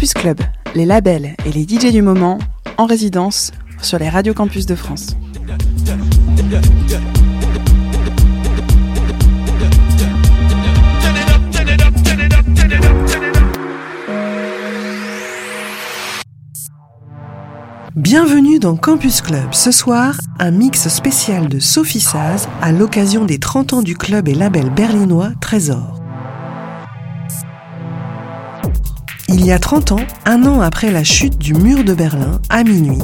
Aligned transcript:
Campus 0.00 0.14
Club, 0.14 0.40
les 0.74 0.86
labels 0.86 1.36
et 1.44 1.52
les 1.52 1.64
DJ 1.64 1.92
du 1.92 2.00
moment 2.00 2.38
en 2.78 2.86
résidence 2.86 3.52
sur 3.82 3.98
les 3.98 4.08
radios 4.08 4.32
campus 4.32 4.64
de 4.64 4.74
France. 4.74 5.14
Bienvenue 17.94 18.58
dans 18.58 18.76
Campus 18.76 19.20
Club. 19.20 19.52
Ce 19.52 19.70
soir, 19.70 20.18
un 20.38 20.50
mix 20.50 20.88
spécial 20.88 21.50
de 21.50 21.58
Sophie 21.58 22.00
Saz 22.00 22.48
à 22.62 22.72
l'occasion 22.72 23.26
des 23.26 23.38
30 23.38 23.74
ans 23.74 23.82
du 23.82 23.98
club 23.98 24.28
et 24.28 24.34
label 24.34 24.70
berlinois 24.70 25.32
Trésor. 25.42 25.99
Il 29.42 29.46
y 29.46 29.52
a 29.52 29.58
30 29.58 29.92
ans, 29.92 30.06
un 30.26 30.44
an 30.44 30.60
après 30.60 30.90
la 30.90 31.02
chute 31.02 31.38
du 31.38 31.54
mur 31.54 31.82
de 31.82 31.94
Berlin, 31.94 32.42
à 32.50 32.62
minuit, 32.62 32.98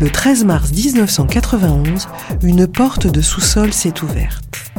le 0.00 0.08
13 0.08 0.44
mars 0.44 0.70
1991, 0.70 2.06
une 2.44 2.68
porte 2.68 3.08
de 3.08 3.20
sous-sol 3.20 3.72
s'est 3.72 4.00
ouverte. 4.00 4.70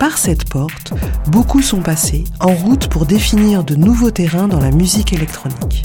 Par 0.00 0.18
cette 0.18 0.48
porte, 0.48 0.92
beaucoup 1.28 1.62
sont 1.62 1.80
passés 1.80 2.24
en 2.40 2.52
route 2.52 2.88
pour 2.88 3.06
définir 3.06 3.62
de 3.62 3.76
nouveaux 3.76 4.10
terrains 4.10 4.48
dans 4.48 4.58
la 4.58 4.72
musique 4.72 5.12
électronique. 5.12 5.84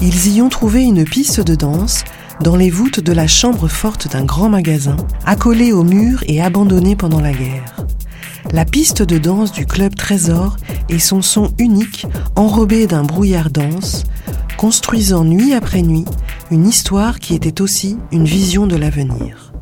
Ils 0.00 0.36
y 0.36 0.40
ont 0.40 0.48
trouvé 0.48 0.84
une 0.84 1.04
piste 1.04 1.42
de 1.42 1.54
danse 1.54 2.04
dans 2.40 2.56
les 2.56 2.70
voûtes 2.70 3.00
de 3.00 3.12
la 3.12 3.26
chambre 3.26 3.68
forte 3.68 4.10
d'un 4.10 4.24
grand 4.24 4.48
magasin, 4.48 4.96
accolée 5.26 5.72
au 5.72 5.84
mur 5.84 6.24
et 6.28 6.40
abandonnée 6.40 6.96
pendant 6.96 7.20
la 7.20 7.32
guerre. 7.32 7.87
La 8.52 8.64
piste 8.64 9.02
de 9.02 9.18
danse 9.18 9.52
du 9.52 9.66
club 9.66 9.94
Trésor 9.94 10.56
et 10.88 10.98
son 10.98 11.22
son 11.22 11.52
unique, 11.58 12.06
enrobé 12.36 12.86
d'un 12.86 13.02
brouillard 13.02 13.50
dense, 13.50 14.04
construisant 14.56 15.24
nuit 15.24 15.54
après 15.54 15.82
nuit 15.82 16.06
une 16.50 16.66
histoire 16.66 17.18
qui 17.18 17.34
était 17.34 17.60
aussi 17.60 17.98
une 18.10 18.24
vision 18.24 18.66
de 18.66 18.76
l'avenir. 18.76 19.52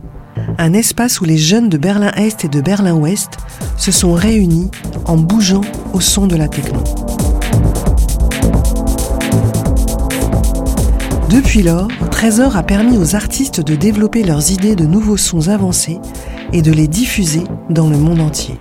Un 0.59 0.73
espace 0.73 1.21
où 1.21 1.25
les 1.25 1.39
jeunes 1.39 1.69
de 1.69 1.79
Berlin-Est 1.79 2.45
et 2.45 2.49
de 2.49 2.61
Berlin-Ouest 2.61 3.39
se 3.77 3.91
sont 3.91 4.15
réunis 4.15 4.71
en 5.07 5.17
bougeant 5.17 5.63
au 5.93 6.01
son 6.01 6.27
de 6.27 6.37
la 6.37 6.49
techno. 6.49 6.83
Depuis 11.29 11.63
lors, 11.63 11.89
Trésor 12.11 12.57
a 12.57 12.63
permis 12.63 12.97
aux 12.97 13.17
artistes 13.17 13.61
de 13.61 13.75
développer 13.75 14.23
leurs 14.23 14.53
idées 14.53 14.77
de 14.77 14.87
nouveaux 14.87 15.17
sons 15.17 15.49
avancés 15.49 15.99
et 16.53 16.63
de 16.63 16.73
les 16.73 16.89
diffuser 16.89 17.45
dans 17.71 17.89
le 17.89 17.99
monde 17.99 18.21
entier. 18.21 18.57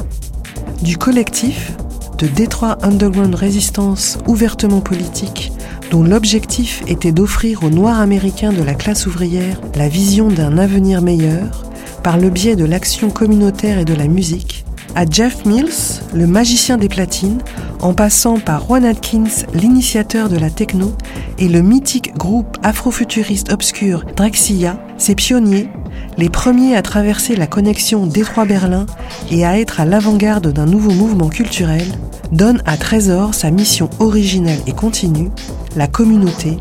Du 0.81 0.97
collectif, 0.97 1.73
de 2.17 2.27
Détroit 2.27 2.77
Underground 2.81 3.35
Resistance 3.35 4.17
ouvertement 4.27 4.81
politique, 4.81 5.51
dont 5.91 6.03
l'objectif 6.03 6.83
était 6.87 7.11
d'offrir 7.11 7.63
aux 7.63 7.69
Noirs 7.69 7.99
américains 7.99 8.53
de 8.53 8.63
la 8.63 8.73
classe 8.73 9.05
ouvrière 9.05 9.59
la 9.75 9.87
vision 9.87 10.29
d'un 10.29 10.57
avenir 10.57 11.01
meilleur 11.01 11.63
par 12.03 12.17
le 12.17 12.29
biais 12.29 12.55
de 12.55 12.65
l'action 12.65 13.09
communautaire 13.09 13.79
et 13.79 13.85
de 13.85 13.93
la 13.93 14.07
musique, 14.07 14.65
à 14.95 15.05
Jeff 15.09 15.45
Mills, 15.45 16.01
le 16.13 16.25
magicien 16.25 16.77
des 16.77 16.87
platines, 16.87 17.41
en 17.81 17.93
passant 17.93 18.39
par 18.39 18.65
Juan 18.65 18.85
Atkins, 18.85 19.45
l'initiateur 19.53 20.29
de 20.29 20.37
la 20.37 20.49
techno, 20.49 20.93
et 21.37 21.49
le 21.49 21.61
mythique 21.61 22.15
groupe 22.15 22.57
afrofuturiste 22.63 23.51
obscur 23.51 24.05
Drexia, 24.15 24.79
ses 24.97 25.15
pionniers, 25.15 25.69
les 26.17 26.29
premiers 26.29 26.75
à 26.75 26.81
traverser 26.81 27.35
la 27.35 27.47
connexion 27.47 28.05
Détroit-Berlin 28.05 28.85
et 29.31 29.45
à 29.45 29.59
être 29.59 29.79
à 29.79 29.85
l'avant-garde 29.85 30.51
d'un 30.51 30.65
nouveau 30.65 30.91
mouvement 30.91 31.29
culturel, 31.29 31.87
donnent 32.31 32.61
à 32.65 32.77
Trésor 32.77 33.33
sa 33.33 33.51
mission 33.51 33.89
originelle 33.99 34.61
et 34.67 34.71
continue, 34.71 35.29
la 35.75 35.87
communauté, 35.87 36.57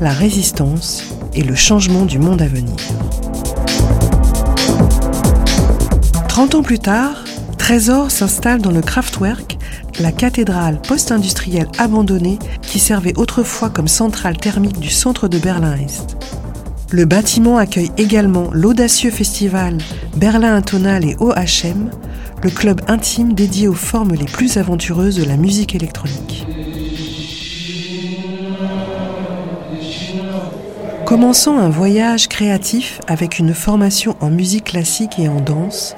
la 0.00 0.10
résistance 0.10 1.04
et 1.34 1.42
le 1.42 1.54
changement 1.54 2.04
du 2.04 2.18
monde 2.18 2.42
à 2.42 2.48
venir. 2.48 2.76
30 6.28 6.54
ans 6.54 6.62
plus 6.62 6.78
tard, 6.78 7.24
Trésor 7.56 8.10
s'installe 8.10 8.60
dans 8.60 8.70
le 8.70 8.80
Kraftwerk, 8.80 9.58
la 10.00 10.12
cathédrale 10.12 10.80
post-industrielle 10.80 11.68
abandonnée 11.78 12.38
qui 12.62 12.78
servait 12.78 13.18
autrefois 13.18 13.70
comme 13.70 13.88
centrale 13.88 14.36
thermique 14.36 14.78
du 14.78 14.90
centre 14.90 15.26
de 15.26 15.38
Berlin-Est. 15.38 16.37
Le 16.90 17.04
bâtiment 17.04 17.58
accueille 17.58 17.90
également 17.98 18.48
l'audacieux 18.52 19.10
festival 19.10 19.76
Berlin 20.16 20.54
Intonal 20.54 21.04
et 21.04 21.16
OHM, 21.20 21.90
le 22.42 22.48
club 22.48 22.80
intime 22.88 23.34
dédié 23.34 23.68
aux 23.68 23.74
formes 23.74 24.14
les 24.14 24.24
plus 24.24 24.56
aventureuses 24.56 25.16
de 25.16 25.24
la 25.24 25.36
musique 25.36 25.74
électronique. 25.74 26.46
Commençant 31.04 31.58
un 31.58 31.68
voyage 31.68 32.26
créatif 32.28 33.00
avec 33.06 33.38
une 33.38 33.52
formation 33.52 34.16
en 34.20 34.30
musique 34.30 34.64
classique 34.64 35.18
et 35.18 35.28
en 35.28 35.42
danse, 35.42 35.94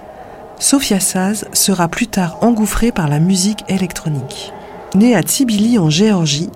Sophia 0.58 0.98
Saz 0.98 1.46
sera 1.52 1.86
plus 1.86 2.08
tard 2.08 2.38
engouffrée 2.42 2.90
par 2.90 3.08
la 3.08 3.20
musique 3.20 3.64
électronique. 3.68 4.52
Née 4.96 5.14
à 5.14 5.22
Tbilisi 5.22 5.78
en 5.78 5.88
Géorgie, 5.88 6.50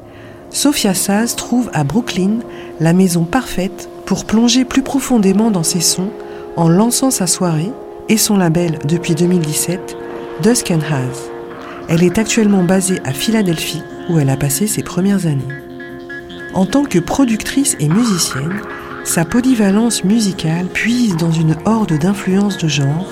Sophia 0.51 0.93
Saz 0.93 1.37
trouve 1.37 1.71
à 1.73 1.85
Brooklyn 1.85 2.41
la 2.81 2.93
maison 2.93 3.23
parfaite 3.23 3.89
pour 4.07 4.25
plonger 4.25 4.65
plus 4.65 4.83
profondément 4.83 5.51
dans 5.51 5.63
ses 5.63 5.81
sons 5.81 6.11
en 6.57 6.69
lançant 6.69 7.11
sa 7.11 7.27
soirée 7.27 7.73
et 8.09 8.17
son 8.17 8.37
label 8.37 8.79
depuis 8.85 9.15
2017, 9.15 9.97
Dusk 10.43 10.71
and 10.71 10.81
Has. 10.91 11.31
Elle 11.89 12.03
est 12.03 12.19
actuellement 12.19 12.65
basée 12.65 13.01
à 13.05 13.13
Philadelphie 13.13 13.83
où 14.09 14.19
elle 14.19 14.31
a 14.31 14.37
passé 14.37 14.67
ses 14.67 14.83
premières 14.83 15.27
années. 15.27 15.43
En 16.55 16.67
tant 16.67 16.85
que 16.85 16.99
productrice 16.99 17.77
et 17.81 17.89
musicienne, 17.89 18.61
sa 19.05 19.25
polyvalence 19.25 20.05
musicale 20.05 20.67
puise 20.67 21.17
dans 21.17 21.31
une 21.31 21.57
horde 21.65 21.99
d'influences 21.99 22.59
de 22.59 22.69
genre 22.69 23.07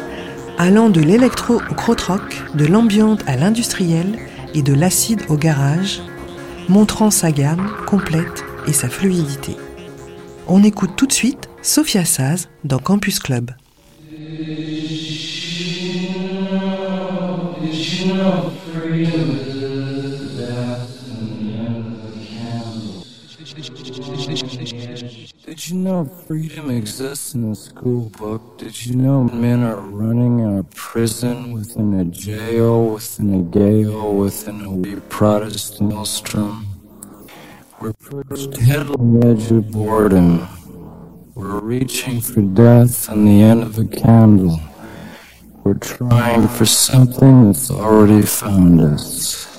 allant 0.59 0.91
de 0.91 1.01
l'électro 1.01 1.61
au 1.71 1.75
krautrock, 1.75 2.43
de 2.55 2.67
l'ambiante 2.67 3.23
à 3.27 3.37
l'industriel 3.37 4.19
et 4.55 4.63
de 4.63 4.75
l'acide 4.75 5.23
au 5.29 5.37
garage, 5.37 6.01
montrant 6.69 7.11
sa 7.11 7.33
gamme 7.33 7.69
complète 7.87 8.45
et 8.67 8.73
sa 8.73 8.89
fluidité. 8.89 9.57
On 10.55 10.63
écoute 10.65 10.91
tout 10.97 11.07
de 11.07 11.13
suite 11.15 11.49
Sophia 11.63 12.05
Saz 12.05 12.51
dans 12.63 12.79
Campus 12.79 13.19
Club. 13.19 13.53
Did 25.47 25.69
you 25.69 25.75
know 25.79 26.05
freedom 26.27 26.71
exists 26.71 27.35
in 27.35 27.51
a 27.51 27.55
school 27.55 28.11
book? 28.19 28.59
Did 28.59 28.85
you 28.85 28.97
know 28.97 29.25
men 29.25 29.63
are 29.63 29.81
running 29.81 30.59
a 30.59 30.65
prison 30.65 31.53
within 31.55 31.99
a 31.99 32.05
jail, 32.05 32.91
within 32.93 33.33
a 33.33 33.43
gale, 33.43 34.15
within 34.15 34.61
a 34.61 34.71
wee 34.71 35.01
Protestant 35.09 35.89
maelstrom? 35.89 36.72
Edge 37.85 39.51
of 39.51 39.73
boredom. 39.73 40.47
We're 41.35 41.59
reaching 41.59 42.21
for 42.21 42.41
death 42.41 43.11
on 43.11 43.25
the 43.25 43.43
end 43.43 43.65
of 43.65 43.77
a 43.77 43.85
candle. 43.85 44.61
We're 45.65 45.75
trying 45.75 46.47
for 46.47 46.65
something 46.65 47.47
that's 47.47 47.73
already 47.73 48.23
found 48.23 48.81
us. 48.81 49.52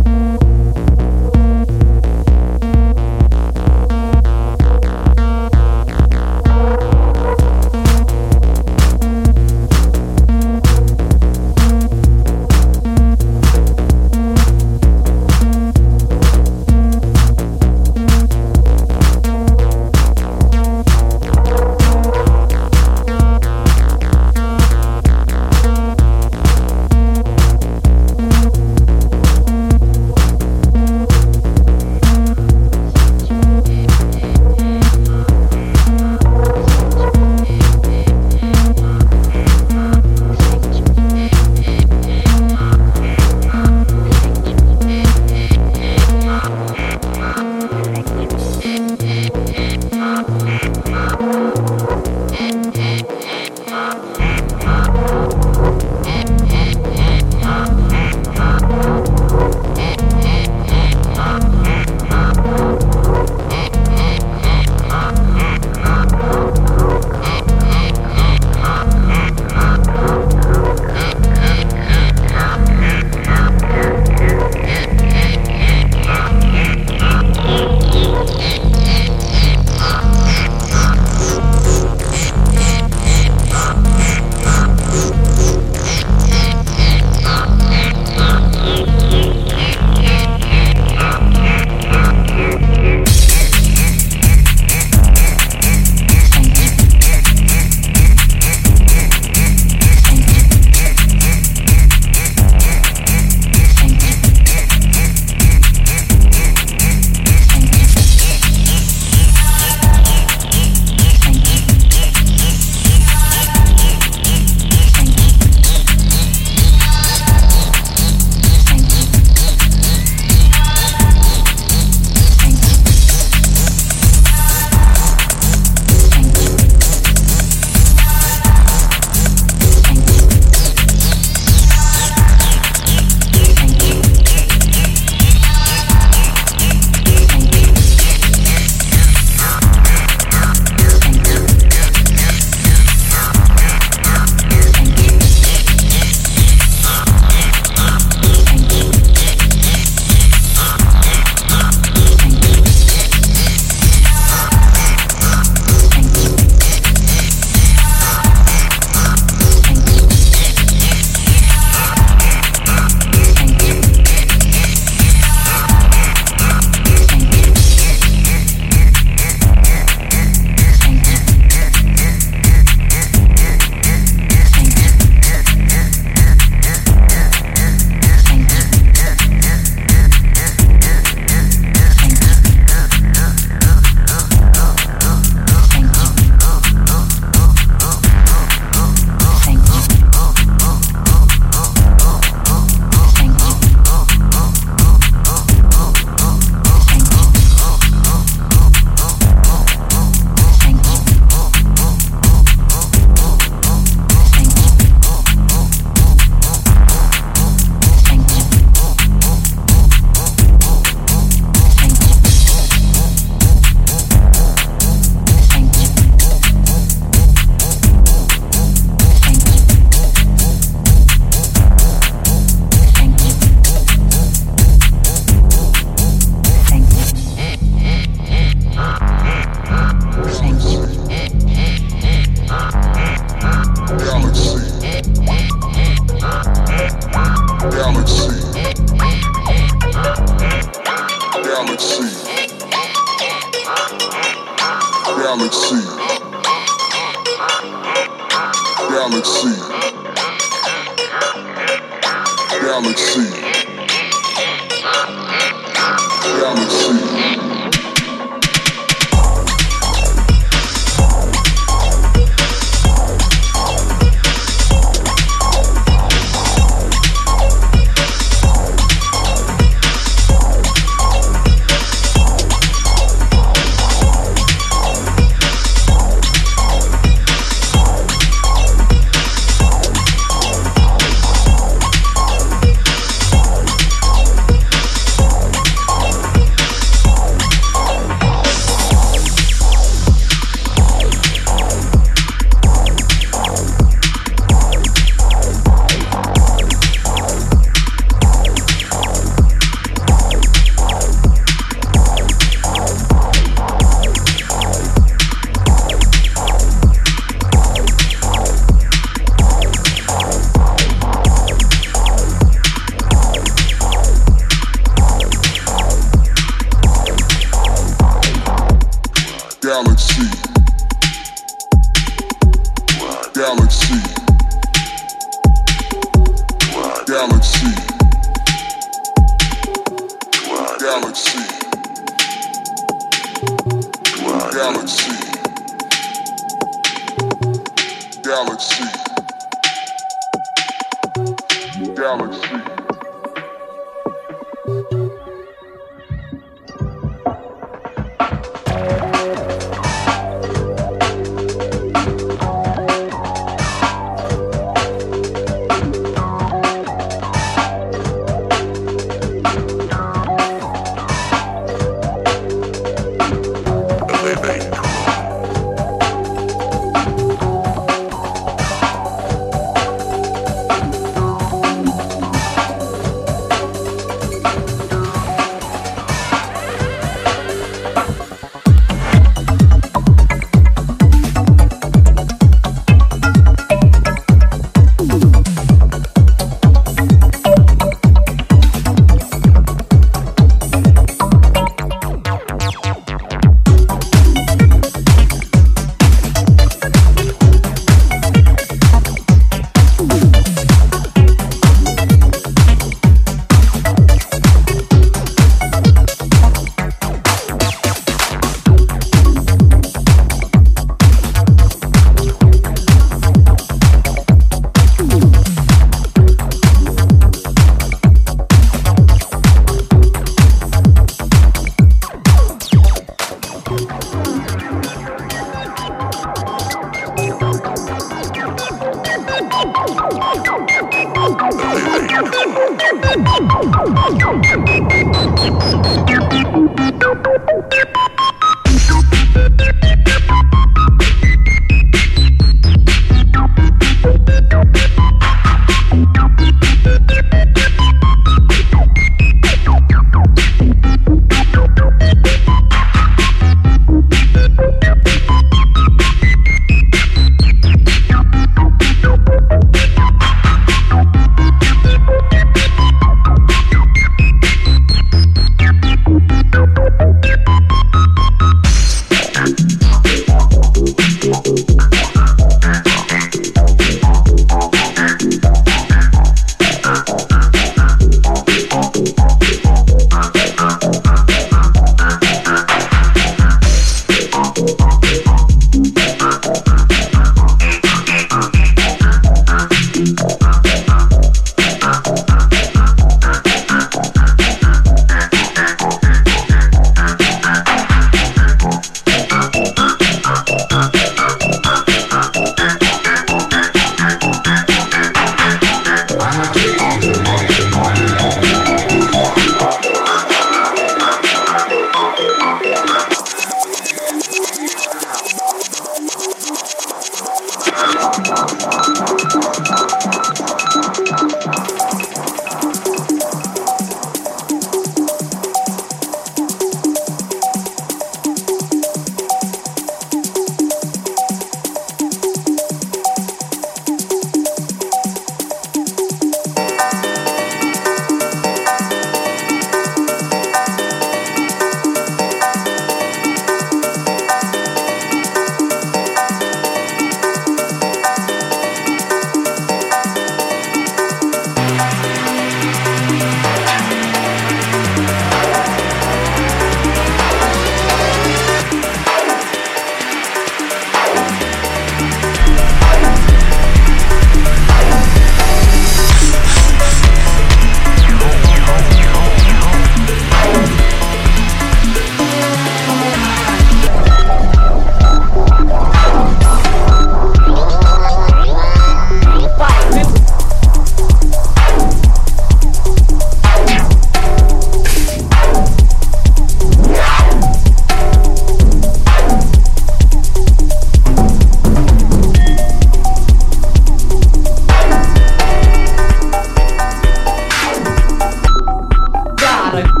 Bye. 599.71 600.00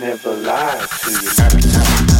Never 0.00 0.32
lie 0.32 0.86
to 1.02 1.10
you. 1.10 2.19